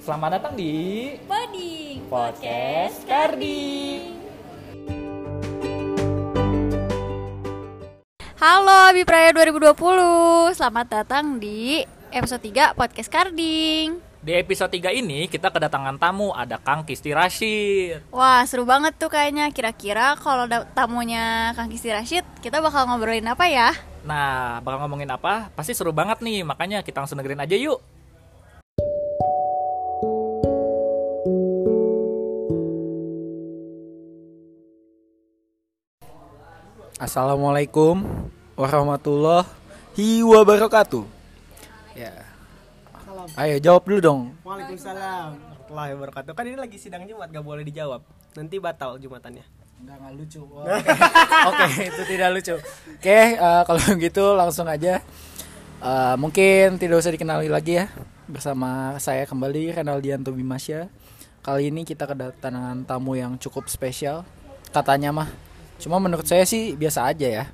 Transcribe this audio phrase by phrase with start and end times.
[0.00, 0.72] Selamat datang di
[1.28, 4.00] Poding Podcast Kardi.
[8.40, 15.28] Halo Abi Praya 2020 Selamat datang di episode 3 Podcast Karding Di episode 3 ini
[15.28, 18.00] kita kedatangan tamu ada Kang Kisti Rashid.
[18.08, 23.44] Wah seru banget tuh kayaknya Kira-kira kalau tamunya Kang Kisti Rashid Kita bakal ngobrolin apa
[23.44, 23.76] ya?
[24.00, 25.52] Nah, bakal ngomongin apa?
[25.52, 27.84] Pasti seru banget nih, makanya kita langsung dengerin aja yuk.
[37.10, 38.06] Assalamualaikum
[38.54, 41.02] warahmatullahi wabarakatuh.
[41.98, 42.22] Ya.
[43.34, 44.20] Ayo jawab dulu dong.
[44.46, 46.32] Waalaikumsalam warahmatullahi wabarakatuh.
[46.38, 48.06] Kan ini lagi sidang Jumat gak boleh dijawab.
[48.38, 49.42] Nanti batal Jumatannya.
[49.82, 50.38] Enggak enggak lucu.
[50.54, 50.86] Oke,
[51.50, 52.54] Oke, itu tidak lucu.
[53.02, 55.02] Oke, eh, kalau gitu langsung aja.
[55.82, 57.90] Eh, mungkin tidak usah dikenali lagi ya.
[58.30, 60.86] Bersama saya kembali Renaldianto Bimasya.
[61.42, 64.22] Kali ini kita kedatangan tamu yang cukup spesial.
[64.70, 65.49] Katanya mah.
[65.80, 67.44] Cuma menurut saya sih biasa aja ya.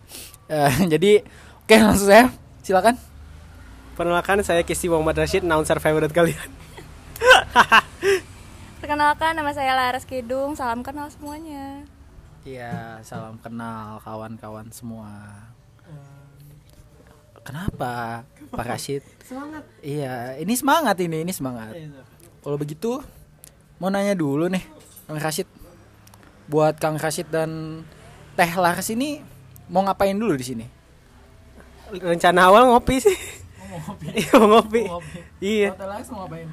[0.50, 1.22] Eh, jadi
[1.64, 2.28] oke langsung saya
[2.60, 2.98] silakan.
[3.96, 6.50] Perkenalkan saya Kisti Muhammad Rashid, announcer favorite kalian.
[8.84, 11.80] Perkenalkan nama saya Laras Kidung Salam kenal semuanya
[12.46, 15.10] Iya, salam kenal kawan-kawan semua.
[17.42, 18.22] Kenapa,
[18.54, 19.02] Pak Rashid?
[19.26, 19.66] Semangat.
[19.82, 21.74] Iya, ini semangat ini, ini semangat.
[22.46, 23.02] Kalau begitu,
[23.82, 24.62] mau nanya dulu nih,
[25.10, 25.50] Kang Rashid.
[26.46, 27.82] Buat Kang Rashid dan
[28.36, 29.24] Teh Laras ini
[29.72, 30.66] mau ngapain dulu di sini?
[31.88, 33.16] Rencana awal ngopi sih.
[34.16, 34.88] Iya mau ngopi.
[35.40, 35.72] Iya.
[35.72, 36.48] Teh Laras mau ngapain?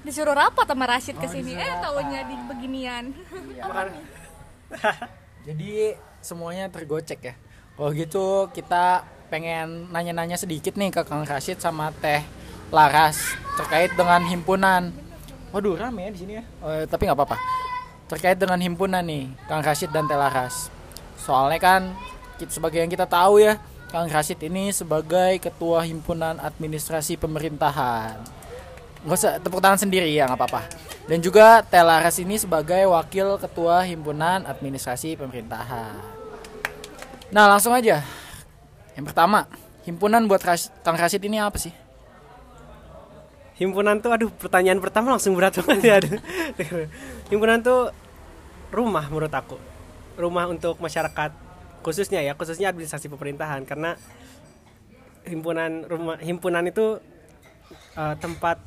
[0.00, 3.10] Disuruh rapat sama Rashid ke sini Eh tahunya di beginian
[5.46, 7.34] Jadi semuanya tergocek ya.
[7.76, 12.24] Kalau gitu kita pengen nanya-nanya sedikit nih ke Kang Rashid sama Teh
[12.72, 14.88] Laras terkait dengan himpunan.
[15.52, 16.44] Waduh rame ya di sini ya.
[16.64, 17.36] Eh, tapi nggak apa-apa.
[18.08, 20.72] Terkait dengan himpunan nih Kang Rashid dan Teh Laras.
[21.16, 21.82] Soalnya kan
[22.36, 23.56] kita, sebagai yang kita tahu ya,
[23.88, 28.18] Kang Rashid ini sebagai ketua himpunan administrasi pemerintahan.
[29.06, 30.62] Nggak usah tepuk tangan sendiri ya nggak apa-apa.
[31.06, 36.02] Dan juga Telaras ini sebagai wakil ketua himpunan administrasi pemerintahan.
[37.30, 38.02] Nah langsung aja.
[38.98, 39.46] Yang pertama,
[39.86, 40.42] himpunan buat
[40.82, 41.70] Kang Rashid ini apa sih?
[43.56, 45.96] Himpunan tuh aduh pertanyaan pertama langsung berat banget ya.
[47.30, 47.94] Himpunan tuh
[48.74, 49.75] rumah menurut aku.
[50.16, 51.30] Rumah untuk masyarakat
[51.84, 53.94] khususnya ya, khususnya administrasi pemerintahan karena
[55.26, 56.98] himpunan rumah himpunan itu
[57.98, 58.58] eh, tempat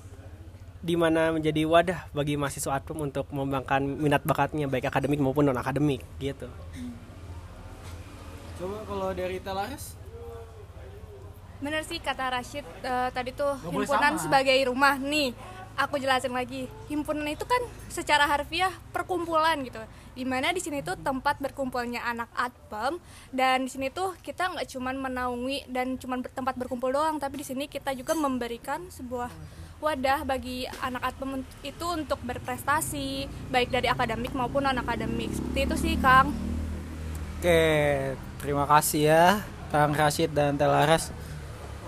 [0.79, 5.59] di mana menjadi wadah bagi mahasiswa Atpem untuk mengembangkan minat bakatnya baik akademik maupun non
[5.59, 6.47] akademik gitu.
[8.59, 9.99] Coba kalau dari Telaras?
[11.59, 14.23] Bener sih kata Rashid eh, tadi tuh boleh himpunan sama.
[14.23, 15.35] sebagai rumah nih.
[15.79, 16.67] Aku jelasin lagi.
[16.91, 19.79] Himpunan itu kan secara harfiah perkumpulan gitu.
[20.11, 22.99] Di mana di sini tuh tempat berkumpulnya anak Atpem
[23.31, 27.47] dan di sini tuh kita nggak cuman menaungi dan cuman tempat berkumpul doang, tapi di
[27.47, 29.31] sini kita juga memberikan sebuah
[29.79, 35.31] wadah bagi anak Atpem itu untuk berprestasi baik dari akademik maupun non akademik.
[35.31, 36.35] Seperti itu sih, Kang.
[37.39, 37.63] Oke,
[38.43, 39.25] terima kasih ya
[39.71, 41.15] Kang Rashid dan Teh Laras.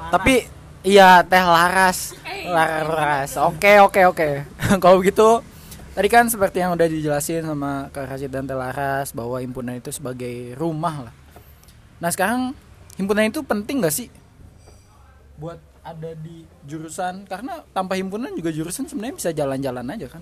[0.07, 0.47] Tapi
[0.81, 2.17] iya Teh Laras.
[2.45, 3.37] Laras.
[3.37, 4.29] Oke, oke, oke.
[4.83, 5.41] Kalau begitu
[5.91, 9.93] tadi kan seperti yang udah dijelasin sama Kang Rashid dan Teh Laras bahwa himpunan itu
[9.93, 11.13] sebagai rumah lah.
[12.01, 12.57] Nah, sekarang
[12.97, 14.09] himpunan itu penting gak sih
[15.41, 20.21] buat ada di jurusan karena tanpa himpunan juga jurusan sebenarnya bisa jalan-jalan aja kan.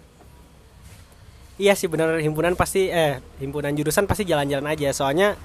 [1.59, 5.35] Iya sih benar himpunan pasti eh himpunan jurusan pasti jalan-jalan aja soalnya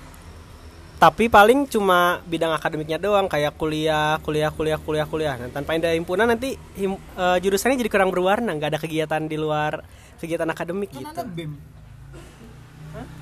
[1.05, 5.93] tapi paling cuma bidang akademiknya doang kayak kuliah kuliah kuliah kuliah kuliah nah, tanpa ada
[5.93, 9.85] himpunan nanti him- eh, jurusannya jadi kurang berwarna nggak ada kegiatan di luar
[10.17, 11.53] kegiatan akademik Kan gitu ada BEM.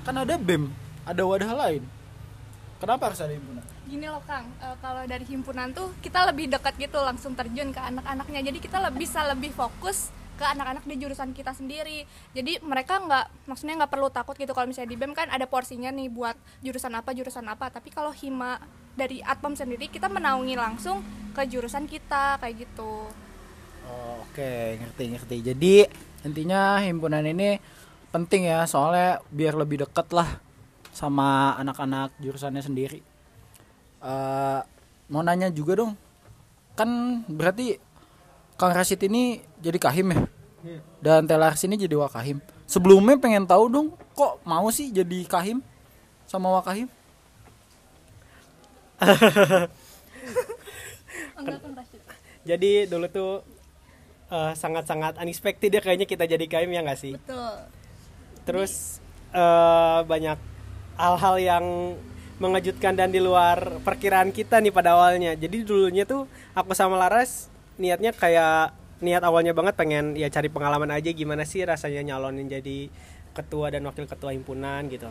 [0.06, 0.70] Kan ada BEM,
[1.02, 1.82] ada wadah lain.
[2.78, 3.64] Kenapa harus ada himpunan?
[3.90, 7.80] Gini loh Kang, eh, kalau dari himpunan tuh kita lebih dekat gitu langsung terjun ke
[7.82, 8.40] anak-anaknya.
[8.46, 12.04] Jadi kita lebih bisa lebih fokus ke anak-anak di jurusan kita sendiri.
[12.32, 15.92] Jadi mereka nggak, maksudnya nggak perlu takut gitu kalau misalnya di BEM kan ada porsinya
[15.92, 17.68] nih buat jurusan apa jurusan apa.
[17.68, 18.58] Tapi kalau hima
[18.92, 21.00] dari Atpem sendiri kita menaungi langsung
[21.32, 23.08] ke jurusan kita kayak gitu.
[23.88, 25.36] Oh, Oke, ngerti ngerti.
[25.44, 25.74] Jadi
[26.24, 27.60] intinya himpunan ini
[28.08, 30.40] penting ya, soalnya biar lebih deket lah
[30.88, 33.00] sama anak-anak jurusannya sendiri.
[34.00, 34.60] Eh,
[35.12, 35.92] mau nanya juga dong,
[36.72, 37.76] kan berarti
[38.56, 40.26] Kang Rashid ini jadi kahim ya,
[40.98, 42.42] dan Telars ini jadi wakahim.
[42.66, 45.62] Sebelumnya pengen tahu dong, kok mau sih jadi kahim
[46.26, 46.90] sama wakahim?
[52.42, 53.42] Jadi dulu tuh
[54.32, 57.52] eh, sangat-sangat unexpected ya kayaknya kita jadi KM ya nggak sih betul
[58.48, 58.98] terus
[59.36, 60.38] eh, banyak
[60.96, 61.64] hal-hal yang
[62.40, 66.26] mengejutkan dan di luar perkiraan kita nih pada awalnya jadi dulunya tuh
[66.56, 71.66] aku sama Laras niatnya kayak niat awalnya banget pengen ya cari pengalaman aja gimana sih
[71.66, 72.86] rasanya nyalonin jadi
[73.34, 75.10] ketua dan wakil ketua himpunan gitu.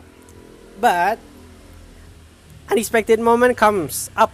[0.80, 1.20] But
[2.72, 4.32] unexpected moment comes up.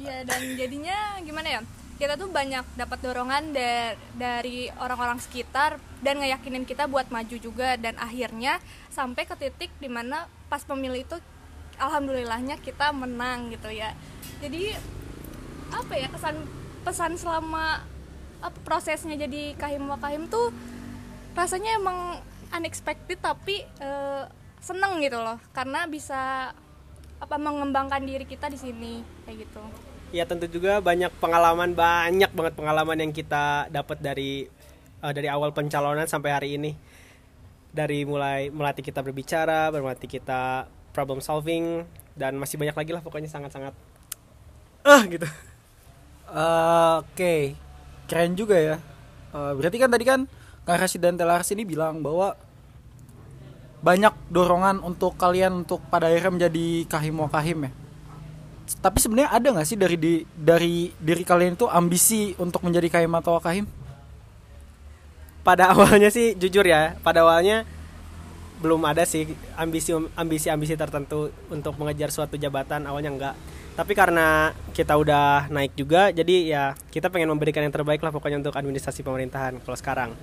[0.00, 1.60] Iya dan jadinya gimana ya?
[1.94, 7.76] Kita tuh banyak dapat dorongan da- dari orang-orang sekitar dan ngeyakinin kita buat maju juga.
[7.78, 8.58] Dan akhirnya
[8.90, 11.14] sampai ke titik di mana pas pemilu itu
[11.78, 13.94] alhamdulillahnya kita menang gitu ya.
[14.42, 14.74] Jadi
[15.70, 16.36] apa ya kesan
[16.84, 17.82] pesan selama
[18.44, 20.52] apa, prosesnya jadi kahim wakahim tuh
[21.32, 22.20] rasanya emang
[22.52, 24.24] unexpected tapi eh,
[24.60, 25.40] seneng gitu loh.
[25.56, 26.52] Karena bisa
[27.18, 29.62] apa mengembangkan diri kita di sini kayak gitu.
[30.12, 34.44] Ya tentu juga banyak pengalaman banyak banget pengalaman yang kita dapat dari
[35.00, 36.76] eh, dari awal pencalonan sampai hari ini.
[37.74, 41.82] Dari mulai melatih kita berbicara melatih kita problem solving
[42.14, 43.74] dan masih banyak lagi lah pokoknya sangat-sangat
[44.84, 45.26] ah gitu.
[46.34, 47.56] Eh, Oke,
[48.10, 48.76] keren juga ya.
[49.34, 50.20] Eh, berarti kan tadi kan
[50.64, 52.36] Kang Rashid dan Telaras ini bilang bahwa
[53.84, 57.72] banyak dorongan untuk kalian untuk pada akhirnya menjadi kahim wakahim ya.
[58.80, 63.12] Tapi sebenarnya ada nggak sih dari di, dari diri kalian itu ambisi untuk menjadi kahim
[63.12, 63.68] atau wakahim?
[65.44, 67.68] pada awalnya sih jujur ya pada awalnya
[68.64, 69.28] belum ada sih
[69.60, 73.34] ambisi ambisi ambisi tertentu untuk mengejar suatu jabatan awalnya enggak
[73.76, 78.40] tapi karena kita udah naik juga jadi ya kita pengen memberikan yang terbaik lah pokoknya
[78.40, 80.16] untuk administrasi pemerintahan kalau sekarang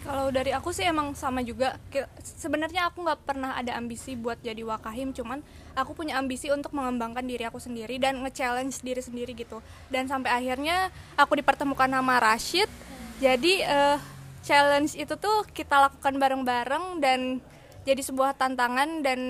[0.00, 1.78] Kalau dari aku sih emang sama juga.
[2.18, 5.38] Sebenarnya aku nggak pernah ada ambisi buat jadi wakahim, cuman
[5.78, 9.62] aku punya ambisi untuk mengembangkan diri aku sendiri dan nge-challenge diri sendiri gitu.
[9.86, 12.66] Dan sampai akhirnya aku dipertemukan sama Rashid.
[13.22, 14.02] Jadi eh,
[14.40, 17.40] challenge itu tuh kita lakukan bareng-bareng dan
[17.84, 19.20] jadi sebuah tantangan dan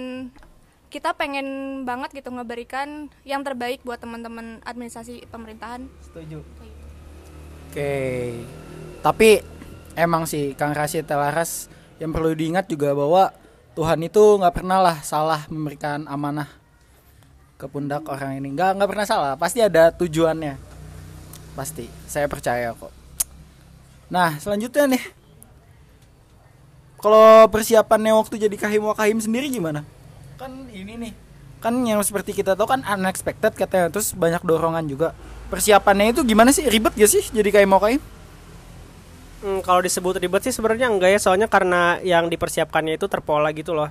[0.90, 5.86] kita pengen banget gitu ngeberikan yang terbaik buat teman-teman administrasi pemerintahan.
[6.02, 6.42] Setuju.
[7.70, 7.94] Oke.
[8.98, 9.38] Tapi
[9.94, 11.70] emang sih Kang Rashid Telaras
[12.02, 13.30] yang perlu diingat juga bahwa
[13.78, 16.50] Tuhan itu nggak pernah lah salah memberikan amanah
[17.54, 18.50] ke pundak orang ini.
[18.50, 19.32] Nggak nggak pernah salah.
[19.38, 20.58] Pasti ada tujuannya.
[21.54, 21.86] Pasti.
[22.10, 22.99] Saya percaya kok.
[24.10, 25.02] Nah selanjutnya nih.
[27.00, 29.86] Kalau persiapannya waktu jadi kahim wakahim sendiri gimana?
[30.36, 31.12] Kan ini nih.
[31.64, 33.88] Kan yang seperti kita tahu kan unexpected katanya.
[33.88, 35.16] Terus banyak dorongan juga.
[35.48, 36.68] Persiapannya itu gimana sih?
[36.68, 38.02] Ribet gak sih jadi kahim wakahim?
[39.40, 43.72] Hmm, kalau disebut ribet sih sebenarnya enggak ya soalnya karena yang dipersiapkannya itu terpola gitu
[43.72, 43.88] loh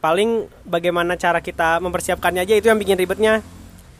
[0.00, 3.44] paling bagaimana cara kita mempersiapkannya aja itu yang bikin ribetnya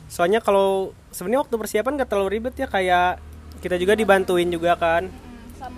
[0.08, 3.20] soalnya kalau sebenarnya waktu persiapan gak terlalu ribet ya kayak
[3.60, 5.12] kita juga dibantuin juga kan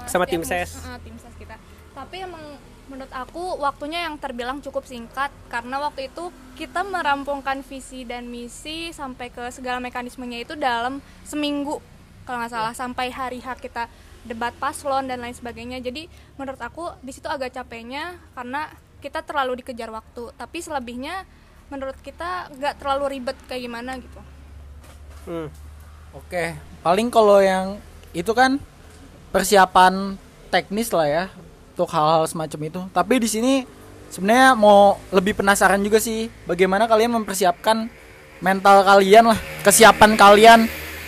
[0.08, 0.82] Sama tim teknis, ses.
[0.82, 1.56] eh, tim ses kita.
[1.92, 2.42] Tapi emang
[2.90, 6.28] menurut aku waktunya yang terbilang cukup singkat karena waktu itu
[6.58, 11.80] kita merampungkan visi dan misi sampai ke segala mekanismenya itu dalam seminggu
[12.26, 13.86] kalau nggak salah sampai hari H kita
[14.22, 15.82] debat paslon dan lain sebagainya.
[15.82, 16.06] Jadi
[16.38, 18.70] menurut aku di situ agak capeknya karena
[19.02, 20.30] kita terlalu dikejar waktu.
[20.38, 21.26] Tapi selebihnya
[21.72, 24.20] menurut kita nggak terlalu ribet kayak gimana gitu.
[25.26, 25.48] Hmm.
[26.12, 26.54] Oke,
[26.84, 27.80] paling kalau yang
[28.12, 28.60] itu kan
[29.32, 30.20] persiapan
[30.52, 31.24] teknis lah ya
[31.72, 32.80] untuk hal-hal semacam itu.
[32.92, 33.52] Tapi di sini
[34.12, 37.88] sebenarnya mau lebih penasaran juga sih bagaimana kalian mempersiapkan
[38.44, 40.60] mental kalian lah, kesiapan kalian.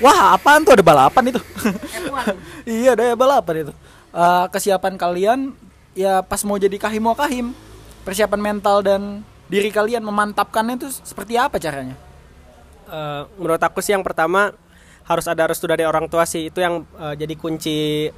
[0.02, 1.40] Wah, apaan tuh ada balapan itu?
[2.66, 3.72] iya, ada balapan itu.
[4.10, 5.54] Eh, kesiapan kalian
[5.94, 7.54] ya pas mau jadi kahim mau kahim,
[8.02, 11.94] persiapan mental dan diri kalian memantapkannya itu seperti apa caranya?
[12.90, 14.50] Eh, menurut aku sih yang pertama
[15.04, 16.48] harus ada restu dari orang tua sih.
[16.48, 18.08] Itu yang eh, jadi kunci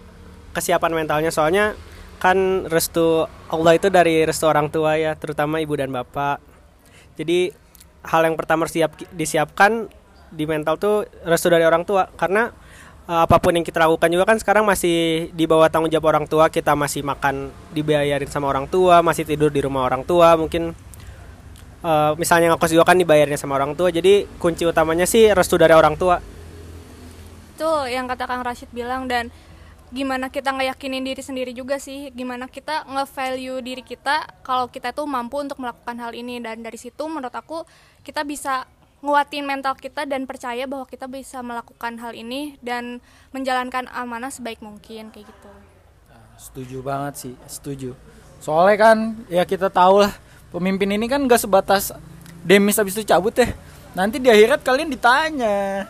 [0.54, 1.34] kesiapan mentalnya.
[1.34, 1.74] Soalnya
[2.16, 6.40] kan restu Allah itu dari restu orang tua ya terutama ibu dan bapak.
[7.18, 7.52] Jadi
[8.06, 9.90] hal yang pertama siap disiapkan
[10.30, 12.06] di mental tuh restu dari orang tua.
[12.14, 12.54] Karena
[13.10, 16.26] eh, apa pun yang kita lakukan juga kan sekarang masih di bawah tanggung jawab orang
[16.30, 16.54] tua.
[16.54, 20.38] Kita masih makan dibayarin sama orang tua masih tidur di rumah orang tua.
[20.38, 20.70] Mungkin
[21.82, 23.90] eh, misalnya ngekos juga kan dibayarnya sama orang tua.
[23.90, 26.35] Jadi kunci utamanya sih restu dari orang tua
[27.56, 29.32] itu yang kata Kang Rashid bilang dan
[29.88, 35.08] gimana kita ngeyakinin diri sendiri juga sih gimana kita nge-value diri kita kalau kita tuh
[35.08, 37.64] mampu untuk melakukan hal ini dan dari situ menurut aku
[38.04, 38.68] kita bisa
[39.00, 44.60] nguatin mental kita dan percaya bahwa kita bisa melakukan hal ini dan menjalankan amanah sebaik
[44.60, 45.50] mungkin kayak gitu
[46.36, 47.96] Setuju banget sih, setuju.
[48.44, 48.96] Soalnya kan
[49.32, 50.12] ya kita tahu lah
[50.52, 51.96] pemimpin ini kan gak sebatas
[52.44, 53.48] demis habis itu cabut ya.
[53.96, 55.88] Nanti di akhirat kalian ditanya.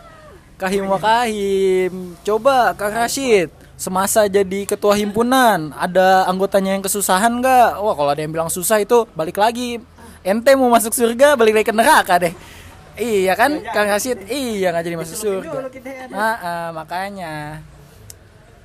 [0.57, 2.17] Kahim Wakahim.
[2.25, 7.77] Coba Kang Rashid, semasa jadi ketua himpunan, ada anggotanya yang kesusahan nggak?
[7.77, 9.77] Wah kalau ada yang bilang susah itu balik lagi.
[10.25, 12.33] Ente mau masuk surga, balik lagi ke neraka deh.
[12.97, 14.25] Iya kan, Kang Rashid?
[14.25, 15.57] Iya nggak jadi masuk surga.
[16.09, 17.61] Nah, ah, makanya.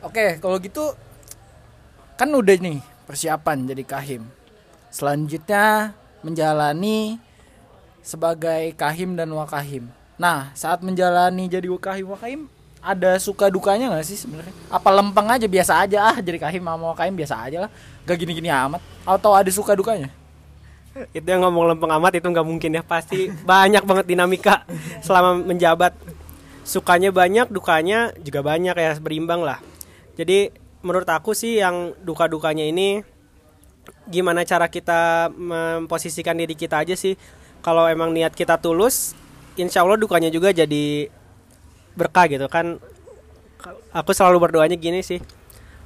[0.00, 0.96] Oke, kalau gitu
[2.16, 4.24] kan udah nih persiapan jadi kahim.
[4.88, 5.92] Selanjutnya
[6.24, 7.20] menjalani
[8.00, 9.92] sebagai kahim dan wakahim.
[10.20, 12.40] Nah, saat menjalani jadi kahim wakahim
[12.82, 14.54] ada suka dukanya nggak sih sebenarnya?
[14.68, 17.70] Apa lempeng aja biasa aja ah jadi kahim sama wakahim biasa aja lah.
[18.02, 18.82] Gak gini-gini amat.
[19.06, 20.10] Atau ada suka dukanya?
[20.92, 24.68] itu yang ngomong lempeng amat itu nggak mungkin ya pasti banyak banget dinamika
[25.00, 25.96] selama menjabat
[26.68, 29.58] sukanya banyak dukanya juga banyak ya berimbang lah
[30.20, 30.52] jadi
[30.84, 33.00] menurut aku sih yang duka dukanya ini
[34.04, 37.16] gimana cara kita memposisikan diri kita aja sih
[37.64, 39.16] kalau emang niat kita tulus
[39.56, 41.10] insya Allah dukanya juga jadi
[41.96, 42.80] berkah gitu kan.
[43.92, 45.22] Aku selalu berdoanya gini sih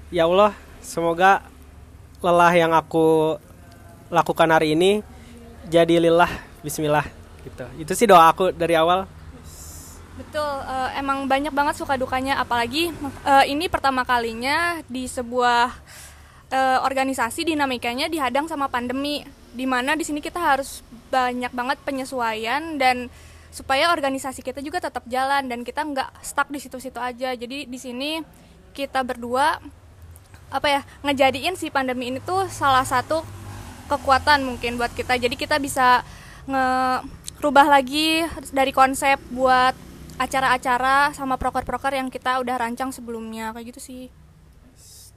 [0.09, 1.43] ya Allah semoga
[2.23, 3.37] lelah yang aku
[4.09, 5.03] lakukan hari ini
[5.67, 6.31] jadi lillah.
[6.63, 7.07] Bismillah
[7.47, 7.67] gitu.
[7.79, 9.07] Itu sih doa aku dari awal.
[10.17, 12.89] Betul, eh, emang banyak banget suka dukanya, apalagi
[13.23, 15.69] eh, ini pertama kalinya di sebuah
[16.49, 19.21] eh, organisasi dinamikanya dihadang sama pandemi,
[19.53, 20.81] di mana di sini kita harus
[21.13, 23.13] banyak banget penyesuaian dan
[23.57, 27.33] supaya organisasi kita juga tetap jalan dan kita nggak stuck di situ-situ aja.
[27.33, 28.21] Jadi di sini
[28.77, 29.57] kita berdua
[30.53, 33.25] apa ya ngejadiin si pandemi ini tuh salah satu
[33.89, 35.17] kekuatan mungkin buat kita.
[35.17, 36.05] Jadi kita bisa
[36.45, 39.73] ngerubah lagi dari konsep buat
[40.21, 44.05] acara-acara sama proker-proker yang kita udah rancang sebelumnya kayak gitu sih.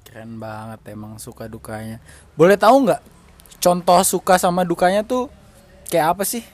[0.08, 2.00] Keren banget emang suka dukanya.
[2.40, 3.04] Boleh tahu nggak
[3.60, 5.28] contoh suka sama dukanya tuh
[5.92, 6.48] kayak apa sih?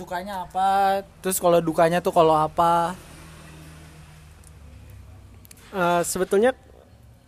[0.00, 1.04] Sukanya apa?
[1.20, 2.96] Terus kalau dukanya tuh kalau apa?
[5.76, 6.56] Eh, sebetulnya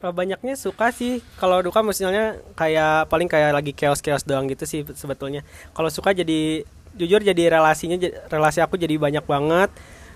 [0.00, 1.20] banyaknya suka sih.
[1.36, 5.44] Kalau duka misalnya kayak paling kayak lagi chaos-chaos doang gitu sih sebetulnya.
[5.76, 6.64] Kalau suka jadi
[6.96, 8.00] jujur jadi relasinya
[8.32, 9.68] relasi aku jadi banyak banget.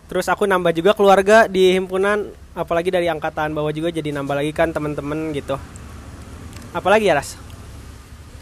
[0.09, 4.57] Terus aku nambah juga keluarga di himpunan apalagi dari angkatan bawah juga jadi nambah lagi
[4.57, 5.61] kan temen-temen gitu.
[6.73, 7.37] Apalagi ya ras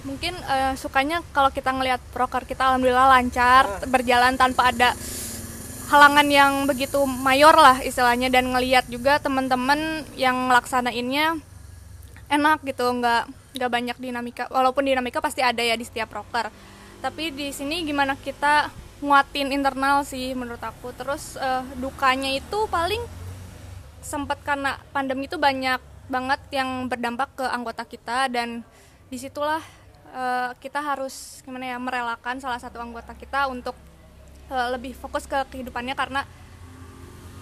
[0.04, 4.92] Mungkin eh, sukanya kalau kita ngelihat proker kita alhamdulillah lancar, berjalan tanpa ada
[5.88, 11.40] halangan yang begitu mayor lah istilahnya dan ngelihat juga teman-teman yang ngelaksanainnya
[12.28, 14.44] enak gitu, nggak nggak banyak dinamika.
[14.52, 16.52] Walaupun dinamika pasti ada ya di setiap proker.
[17.00, 18.68] Tapi di sini gimana kita
[19.00, 20.92] nguatin internal sih menurut aku.
[20.92, 23.00] Terus eh, dukanya itu paling
[24.04, 25.80] sempat karena pandemi itu banyak
[26.12, 28.60] banget yang berdampak ke anggota kita dan
[29.08, 29.64] di situlah
[30.14, 33.74] eh, kita harus gimana ya merelakan salah satu anggota kita untuk
[34.48, 36.22] eh, lebih fokus ke kehidupannya karena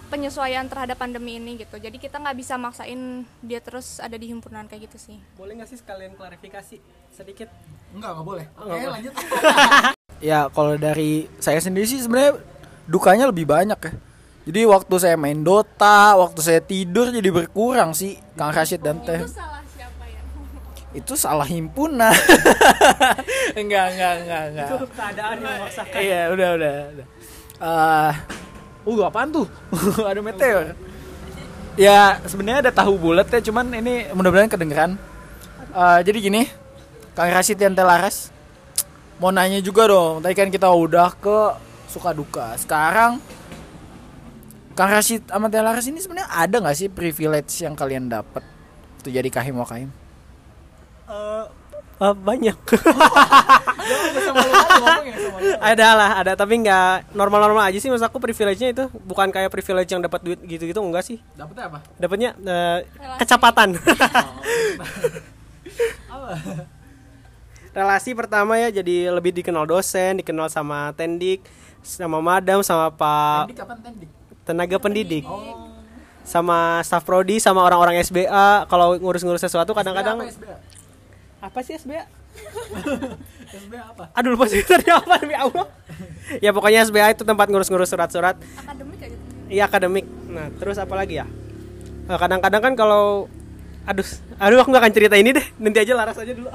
[0.09, 4.69] penyesuaian terhadap pandemi ini gitu jadi kita nggak bisa maksain dia terus ada di himpunan
[4.69, 6.77] kayak gitu sih boleh nggak sih sekalian klarifikasi
[7.09, 7.49] sedikit
[7.93, 8.45] Enggak, enggak boleh.
[8.57, 8.93] Oh, nggak boleh.
[8.97, 9.13] lanjut.
[10.33, 12.41] ya, kalau dari saya sendiri sih sebenarnya
[12.89, 13.93] dukanya lebih banyak ya.
[14.43, 19.23] Jadi waktu saya main Dota, waktu saya tidur jadi berkurang sih Kang Rashid dan Teh.
[19.23, 19.62] salah siapa ya
[20.93, 22.13] Itu salah himpunan.
[23.59, 24.67] enggak, enggak, enggak, enggak.
[24.93, 27.07] keadaan yang memaksakan Iya, udah, udah, udah.
[28.85, 29.47] Eh, uh, apaan tuh?
[30.09, 30.77] ada meteor.
[31.73, 34.93] Ya, sebenarnya ada tahu bulat ya, cuman ini mudah-mudahan kedengeran.
[35.73, 36.45] Eh, jadi gini,
[37.17, 38.29] Kang Rashid dan Telaras
[39.17, 40.21] mau nanya juga dong.
[40.21, 41.37] Tadi kan kita udah ke
[41.89, 42.53] suka duka.
[42.61, 43.17] Sekarang
[44.73, 48.41] Kang Rashid sama Telaras ini sebenarnya ada nggak sih privilege yang kalian dapat
[49.01, 49.89] untuk jadi kahim wakahim?
[51.03, 51.45] Eh,
[51.99, 52.57] eh, banyak.
[55.59, 56.31] Ada lah ada.
[56.35, 57.91] Tapi nggak normal-normal aja sih.
[57.91, 61.19] Maksud aku privilege-nya itu bukan kayak privilege yang dapat duit gitu-gitu enggak sih.
[61.35, 61.79] Dapatnya apa?
[61.99, 63.19] dapatnya eh, Relasi.
[63.19, 63.69] kecepatan.
[67.73, 71.41] Relasi pertama ya jadi lebih dikenal dosen dikenal sama tendik
[71.81, 74.09] sama madam sama pak Tendik kapan tendik?
[74.45, 75.25] tenaga pendidik.
[76.23, 80.55] Sama staff prodi sama orang-orang SBA kalau ngurus-ngurus sesuatu kadang-kadang SBA?
[81.43, 82.07] Apa sih SBA
[83.67, 84.03] SBA apa?
[84.15, 85.67] aduh lupa sih tadi apa demi Allah.
[86.41, 88.39] Ya pokoknya SBA itu tempat ngurus-ngurus surat-surat.
[88.57, 89.23] Akademik kayak gitu.
[89.51, 90.05] Iya akademik.
[90.31, 91.27] Nah terus apa lagi ya?
[92.09, 93.29] Nah, kadang-kadang kan kalau
[93.83, 94.07] aduh
[94.39, 95.45] aduh aku nggak akan cerita ini deh.
[95.61, 96.49] Nanti aja laras aja dulu.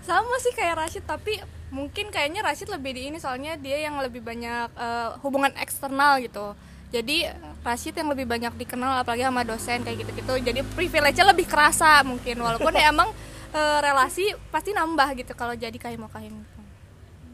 [0.00, 1.36] Sama sih kayak Rashid tapi
[1.68, 6.56] mungkin kayaknya Rashid lebih di ini soalnya dia yang lebih banyak eh, hubungan eksternal gitu.
[6.90, 7.28] Jadi
[7.60, 10.34] Rashid yang lebih banyak dikenal apalagi sama dosen kayak gitu-gitu.
[10.40, 13.12] Jadi privilege-nya lebih kerasa mungkin walaupun ya emang
[13.50, 16.34] eh, relasi pasti nambah gitu kalau jadi kahim kahim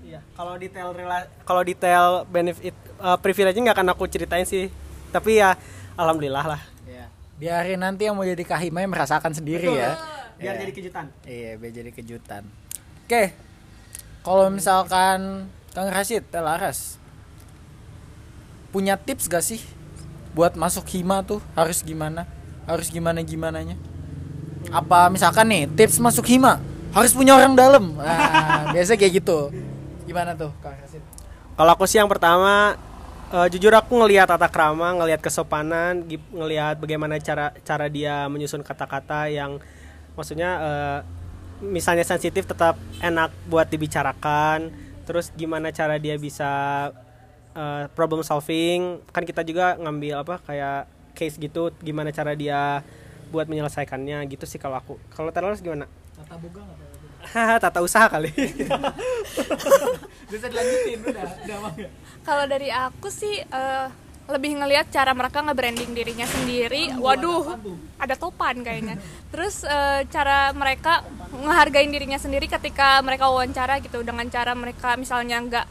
[0.02, 4.70] iya kalau detail rela kalau detail benefit uh, privilege nggak akan aku ceritain sih
[5.10, 5.54] tapi ya
[5.94, 7.10] alhamdulillah lah Iya.
[7.36, 9.98] Biarin nanti yang mau jadi kahimai merasakan sendiri ya.
[10.38, 10.62] biar Iya.
[10.62, 12.42] jadi kejutan Iya, biar jadi kejutan.
[13.04, 13.34] Oke.
[14.22, 16.96] Kalau misalkan Kang Rashid, Telaras
[18.70, 19.60] punya tips gak sih
[20.32, 22.24] buat masuk hima tuh harus gimana?
[22.64, 23.76] Harus gimana gimananya?
[24.70, 26.58] Apa misalkan nih tips masuk hima
[26.96, 27.84] harus punya orang dalam.
[28.00, 29.52] Nah, biasa kayak gitu.
[30.08, 30.72] Gimana tuh Kang?
[31.56, 32.76] Kalau aku sih yang pertama
[33.32, 39.28] eh, jujur aku ngelihat tata krama, ngelihat kesopanan, ngelihat bagaimana cara cara dia menyusun kata-kata
[39.28, 39.60] yang
[40.16, 40.98] maksudnya eh,
[41.64, 44.72] misalnya sensitif tetap enak buat dibicarakan.
[45.06, 46.50] Terus gimana cara dia bisa
[47.52, 49.04] eh, problem solving?
[49.12, 52.84] Kan kita juga ngambil apa kayak case gitu, gimana cara dia
[53.30, 54.94] buat menyelesaikannya gitu sih kalau aku.
[55.12, 55.86] Kalau terus gimana?
[56.14, 56.78] Tata boga enggak?
[57.26, 58.30] Haha, tata usaha kali.
[60.30, 61.90] Bisa dilanjutin udah, nggak?
[62.22, 63.86] Kalau dari aku sih eh,
[64.26, 66.94] lebih ngelihat cara mereka nge-branding dirinya sendiri.
[66.98, 67.58] Waduh,
[67.98, 68.98] ada topan kayaknya.
[69.30, 71.02] Terus eh, cara mereka
[71.34, 75.66] ngehargain dirinya sendiri ketika mereka wawancara gitu dengan cara mereka misalnya nggak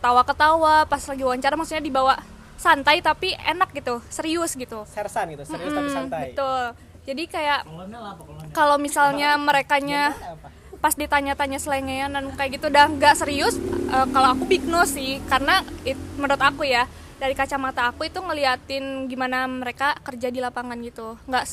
[0.00, 2.18] ketawa-ketawa pas lagi wawancara maksudnya dibawa
[2.54, 4.88] santai tapi enak gitu, serius gitu.
[4.88, 6.24] Sersan gitu, serius tapi Hmm, santai.
[6.32, 6.64] Betul.
[7.04, 7.68] Jadi kayak
[8.50, 10.16] kalau misalnya merekanya
[10.80, 13.56] pas ditanya-tanya selengean dan kayak gitu udah nggak serius
[13.88, 16.84] eh, kalau aku big no sih karena it- menurut aku ya
[17.16, 21.44] dari kacamata aku itu ngeliatin gimana mereka kerja di lapangan gitu nggak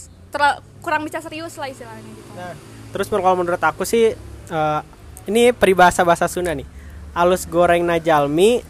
[0.79, 2.55] kurang bisa serius lah istilahnya gitu Nah,
[2.91, 4.11] terus kalau menurut aku sih
[4.47, 4.79] eh,
[5.27, 6.67] ini peribahasa bahasa Sunda nih.
[7.11, 8.63] Alus goreng najalmi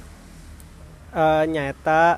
[1.12, 2.18] eh nyata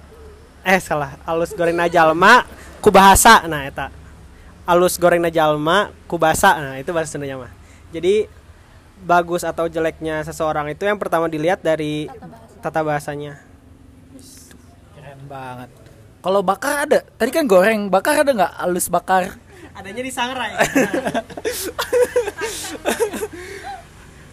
[0.63, 1.15] eh salah.
[1.23, 2.43] Alus goreng najalma
[2.79, 3.87] ku bahasa nah eta.
[4.63, 7.51] Alus goreng najalma ku bahasa nah itu bahasa Sundanya mah.
[7.91, 8.27] Jadi
[9.03, 12.07] bagus atau jeleknya seseorang itu yang pertama dilihat dari
[12.63, 13.43] tata bahasanya.
[14.95, 15.69] Keren banget.
[16.23, 18.53] Kalau bakar ada, tadi kan goreng, bakar ada nggak?
[18.63, 19.35] Alus bakar.
[19.75, 20.55] Adanya di Sangrai.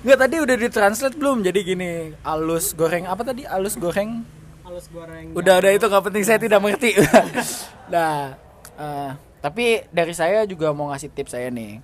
[0.00, 1.44] Nggak tadi udah ditranslate belum?
[1.44, 3.44] Jadi gini, alus goreng apa tadi?
[3.44, 4.24] Alus goreng.
[4.64, 5.36] Alus goreng.
[5.36, 6.96] Udah ada itu nggak penting saya tidak mengerti.
[7.92, 8.32] nah,
[8.80, 11.80] eh, tapi dari saya juga mau ngasih tips saya nih.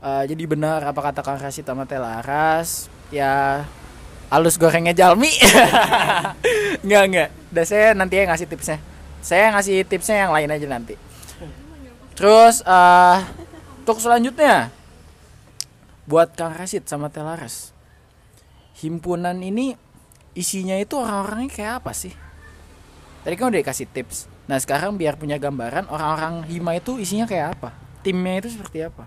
[0.00, 3.64] Eh, jadi benar apa kata Kang Rashid sama Telaras, ya
[4.32, 5.28] alus gorengnya Jalmi.
[6.86, 7.28] Enggak enggak.
[7.52, 8.78] Udah saya nanti ya ngasih tipsnya.
[9.20, 10.94] Saya ngasih tipsnya yang lain aja nanti.
[12.16, 13.18] Terus eh
[13.84, 14.70] untuk selanjutnya
[16.06, 17.74] buat Kang Rashid sama Telaras.
[18.78, 19.74] Himpunan ini
[20.32, 22.14] isinya itu orang-orangnya kayak apa sih?
[23.26, 24.29] Tadi kan udah dikasih tips.
[24.50, 27.70] Nah sekarang biar punya gambaran orang-orang hima itu isinya kayak apa?
[28.02, 29.06] Timnya itu seperti apa?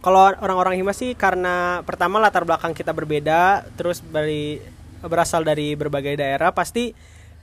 [0.00, 4.56] Kalau orang-orang Hima sih karena pertama latar belakang kita berbeda, terus dari
[5.04, 6.96] berasal dari berbagai daerah pasti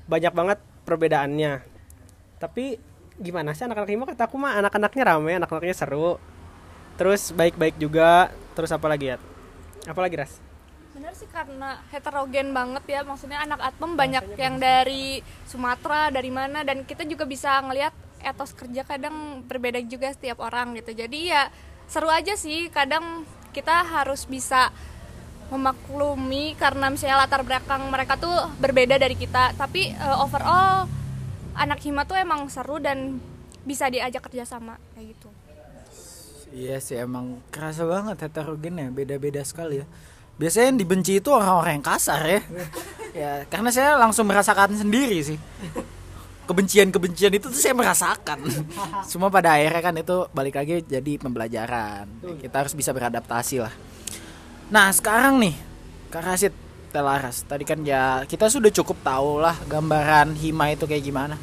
[0.09, 1.61] banyak banget perbedaannya.
[2.41, 2.81] Tapi
[3.21, 6.17] gimana sih anak-anak Hima kata aku mah anak-anaknya rame, anak-anaknya seru.
[6.97, 8.33] Terus baik-baik juga.
[8.57, 9.21] Terus apa lagi ya?
[9.85, 10.46] Apa lagi Ras?
[10.97, 13.01] Bener sih karena heterogen banget ya.
[13.05, 17.93] Maksudnya anak atpem banyak yang dari Sumatera dari mana dan kita juga bisa ngelihat
[18.25, 20.97] etos kerja kadang berbeda juga setiap orang gitu.
[20.97, 21.53] Jadi ya
[21.85, 22.73] seru aja sih.
[22.73, 24.73] Kadang kita harus bisa
[25.53, 29.53] memaklumi karena misalnya latar belakang mereka tuh berbeda dari kita.
[29.53, 30.89] Tapi eh, overall
[31.53, 33.21] anak hima tuh emang seru dan
[33.69, 35.29] bisa diajak kerjasama kayak gitu.
[36.57, 39.87] Iya sih emang kerasa banget heterogen ya, beda-beda sekali ya.
[40.37, 42.41] Biasanya yang dibenci itu orang-orang yang kasar ya.
[43.21, 45.37] ya, karena saya langsung merasakan sendiri sih.
[46.47, 48.45] Kebencian-kebencian itu tuh saya merasakan.
[49.11, 52.05] Cuma pada akhirnya kan itu balik lagi jadi pembelajaran.
[52.39, 53.73] Kita harus bisa beradaptasi lah.
[54.69, 55.55] Nah, sekarang nih
[56.13, 56.53] Kak Rasid
[56.87, 61.35] Telaras, tadi kan ya kita sudah cukup tahu lah gambaran hima itu kayak gimana.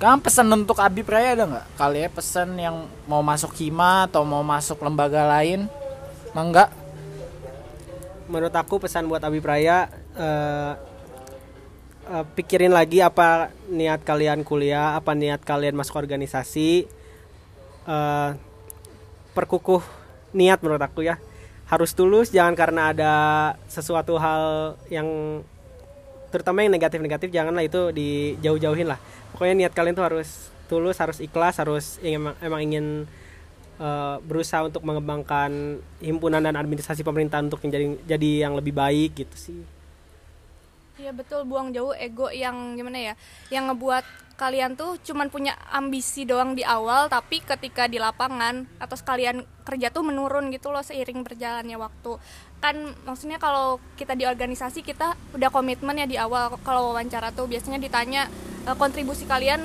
[0.00, 1.66] Kamu pesan untuk Abi Praya ada nggak?
[1.76, 5.68] Kali ya pesan yang mau masuk hima atau mau masuk lembaga lain?
[6.32, 6.72] Mangga?
[8.30, 10.72] Menurut aku pesan buat Abi Praya eh,
[12.06, 16.86] eh, pikirin lagi apa niat kalian kuliah, apa niat kalian masuk organisasi.
[17.90, 18.30] eh,
[19.34, 19.82] perkukuh
[20.30, 21.18] niat menurut aku ya.
[21.66, 23.14] Harus tulus jangan karena ada
[23.70, 25.42] sesuatu hal yang
[26.30, 28.98] terutama yang negatif-negatif janganlah itu dijauh-jauhin lah.
[29.34, 32.86] Pokoknya niat kalian tuh harus tulus, harus ikhlas, harus emang, emang ingin
[33.80, 39.36] eh, berusaha untuk mengembangkan himpunan dan administrasi pemerintahan untuk menjadi jadi yang lebih baik gitu
[39.36, 39.60] sih.
[41.00, 43.14] Iya betul buang jauh ego yang gimana ya
[43.48, 44.04] yang ngebuat
[44.36, 49.92] kalian tuh cuman punya ambisi doang di awal tapi ketika di lapangan atau sekalian kerja
[49.92, 52.16] tuh menurun gitu loh seiring berjalannya waktu.
[52.60, 56.56] Kan maksudnya kalau kita di organisasi kita udah komitmen ya di awal.
[56.64, 58.32] Kalau wawancara tuh biasanya ditanya
[58.64, 59.60] e, kontribusi kalian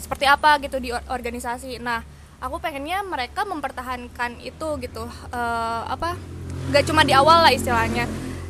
[0.00, 1.80] seperti apa gitu di or- organisasi?
[1.80, 2.04] Nah
[2.44, 6.14] aku pengennya mereka mempertahankan itu gitu Eh, apa
[6.70, 8.04] gak cuma di awal lah istilahnya.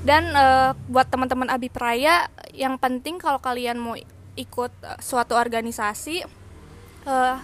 [0.04, 3.94] Dan eh, buat teman-teman Abi Praya yang penting kalau kalian mau
[4.34, 6.26] ikut eh, suatu organisasi
[7.06, 7.36] eh,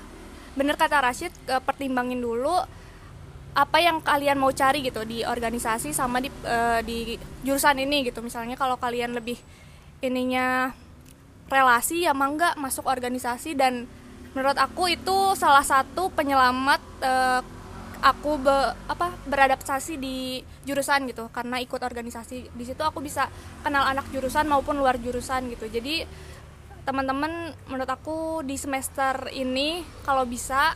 [0.58, 2.52] bener kata Rashid eh, pertimbangin dulu
[3.50, 8.20] apa yang kalian mau cari gitu di organisasi sama di eh, di jurusan ini gitu.
[8.20, 9.38] Misalnya kalau kalian lebih
[10.02, 10.74] ininya
[11.50, 13.90] relasi ya mangga masuk organisasi dan
[14.30, 17.40] menurut aku itu salah satu penyelamat eh,
[18.00, 21.28] aku be- apa beradaptasi di jurusan gitu.
[21.34, 23.28] Karena ikut organisasi di situ aku bisa
[23.60, 25.68] kenal anak jurusan maupun luar jurusan gitu.
[25.68, 26.06] Jadi
[26.86, 30.72] teman-teman menurut aku di semester ini kalau bisa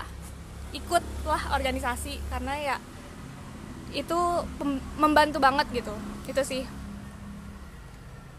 [0.76, 2.20] ikutlah organisasi.
[2.28, 2.76] Karena ya
[3.94, 4.18] itu
[4.98, 5.94] membantu banget gitu.
[6.28, 6.64] Itu sih.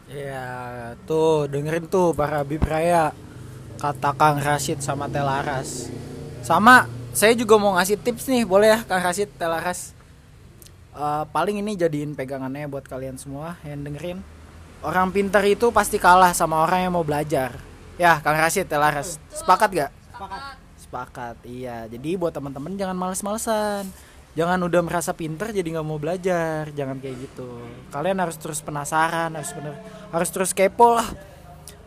[0.06, 3.10] Ya, tuh dengerin tuh para Bipraya
[3.78, 5.92] kata Kang Rashid sama Telaras.
[6.46, 9.96] Sama, saya juga mau ngasih tips nih, boleh ya Kang Rashid, Telaras.
[10.96, 14.24] Eh, paling ini jadiin pegangannya buat kalian semua yang dengerin.
[14.80, 17.58] Orang pintar itu pasti kalah sama orang yang mau belajar.
[18.00, 19.20] Ya, Kang Rashid, Telaras.
[19.34, 19.92] Sepakat gak?
[20.12, 20.56] Sepakat.
[20.80, 21.90] Sepakat, iya.
[21.92, 23.90] Jadi buat teman-teman jangan males-malesan.
[24.36, 26.68] Jangan udah merasa pinter jadi nggak mau belajar.
[26.76, 27.64] Jangan kayak gitu.
[27.90, 29.80] Kalian harus terus penasaran, harus bener,
[30.12, 31.08] harus terus kepo lah.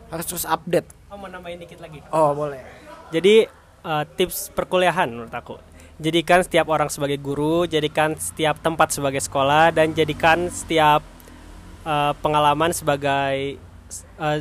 [0.09, 0.98] Harus terus update.
[1.09, 2.05] Oh, mau nambahin dikit lagi.
[2.13, 2.61] Oh, boleh.
[3.09, 3.49] Jadi
[3.81, 5.57] eh, tips perkuliahan menurut aku.
[5.99, 11.01] Jadikan setiap orang sebagai guru, jadikan setiap tempat sebagai sekolah dan jadikan setiap
[11.81, 13.57] eh, pengalaman sebagai
[14.21, 14.37] eh,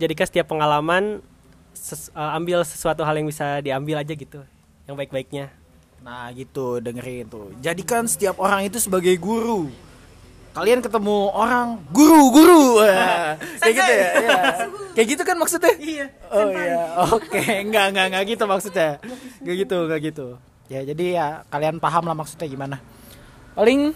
[0.00, 1.20] jadikan setiap pengalaman
[1.76, 4.40] ses- eh, ambil sesuatu hal yang bisa diambil aja gitu.
[4.88, 5.52] Yang baik-baiknya.
[6.00, 7.52] Nah, gitu, dengerin tuh.
[7.60, 9.68] Jadikan setiap orang itu sebagai guru.
[10.56, 12.80] Kalian ketemu orang guru, guru.
[12.80, 14.08] Wah, kayak gitu ya.
[14.24, 14.40] iya.
[14.96, 15.74] Kayak gitu kan maksudnya?
[15.76, 16.06] Iya.
[16.32, 16.80] Oh iya,
[17.12, 18.96] oke, enggak enggak enggak gitu maksudnya,
[19.44, 20.26] enggak gitu enggak gitu.
[20.72, 22.80] Ya jadi ya kalian paham lah maksudnya gimana.
[23.52, 23.92] Paling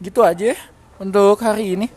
[0.00, 0.56] gitu aja
[0.96, 1.92] untuk hari ini.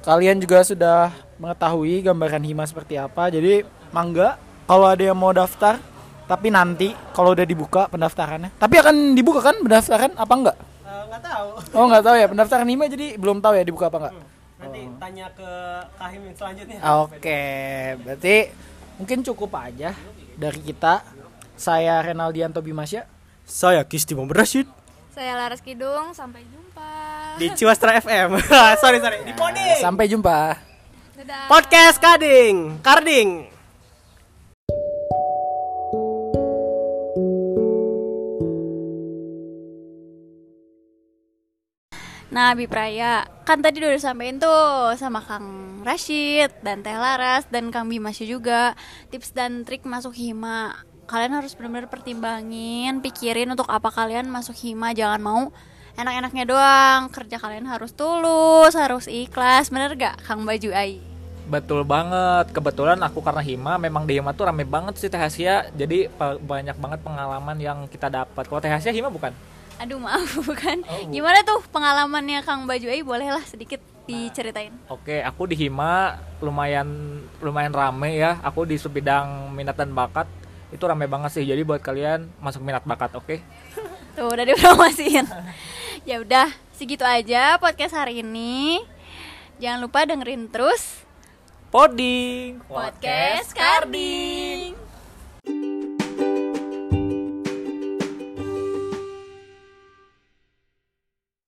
[0.00, 3.28] Kalian juga sudah mengetahui gambaran hima seperti apa.
[3.28, 5.76] Jadi mangga kalau ada yang mau daftar,
[6.24, 8.56] tapi nanti kalau udah dibuka pendaftarannya.
[8.56, 10.56] Tapi akan dibuka kan pendaftaran apa enggak?
[11.08, 11.48] Nggak tahu.
[11.76, 14.14] Oh nggak tahu ya pendaftaran hima jadi belum tahu ya dibuka apa enggak.
[14.62, 15.50] Nanti tanya ke
[15.98, 16.78] Kahim selanjutnya.
[17.02, 17.42] Oke,
[18.06, 18.36] berarti
[19.00, 19.90] mungkin cukup aja
[20.38, 21.02] dari kita.
[21.58, 23.06] Saya Renaldianto Bimasya.
[23.46, 24.66] Saya Kisti Muhammad Rashid
[25.12, 26.88] saya Laras Kidung sampai jumpa
[27.36, 28.40] di Ciwastra FM.
[28.80, 29.76] sorry sorry di Poding.
[29.76, 30.56] Sampai jumpa.
[31.20, 33.51] dadah Podcast Kading, Karding.
[42.32, 47.68] Nah, Abi Praya, kan tadi udah disampaikan tuh sama Kang Rashid dan Teh Laras dan
[47.68, 48.72] Kang Bimasya juga
[49.12, 50.80] tips dan trik masuk hima.
[51.04, 55.52] Kalian harus benar-benar pertimbangin, pikirin untuk apa kalian masuk hima, jangan mau
[56.00, 57.12] enak-enaknya doang.
[57.12, 59.68] Kerja kalian harus tulus, harus ikhlas.
[59.68, 61.04] Bener gak, Kang Baju Ai?
[61.44, 62.48] Betul banget.
[62.48, 65.68] Kebetulan aku karena Hima memang di Hima tuh rame banget sih Teh Asia.
[65.76, 66.08] Jadi
[66.40, 68.48] banyak banget pengalaman yang kita dapat.
[68.48, 69.51] Kalau Teh Asia Hima bukan?
[69.80, 70.84] Aduh maaf bukan.
[71.08, 73.00] Gimana tuh pengalamannya Kang Baju Ai?
[73.00, 74.74] Bolehlah sedikit diceritain.
[74.90, 78.42] Oke, aku di Hima lumayan lumayan rame ya.
[78.42, 80.26] Aku di bidang minat dan bakat
[80.72, 81.44] itu rame banget sih.
[81.44, 83.36] Jadi buat kalian masuk minat bakat, oke?
[84.16, 85.24] Tuh udah dipromosiin.
[86.08, 88.80] ya udah, segitu aja podcast hari ini.
[89.60, 91.04] Jangan lupa dengerin terus
[91.72, 92.60] Poding.
[92.68, 94.76] podcast Karding.